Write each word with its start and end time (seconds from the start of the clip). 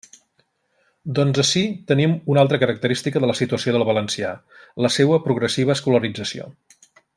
Doncs 1.17 1.39
ací 1.43 1.61
tenim 1.91 2.15
una 2.35 2.41
altra 2.45 2.59
característica 2.63 3.23
de 3.25 3.29
la 3.33 3.37
situació 3.41 3.75
del 3.77 3.87
valencià: 3.91 4.33
la 4.87 4.93
seua 4.97 5.21
progressiva 5.29 5.79
escolarització. 5.79 6.51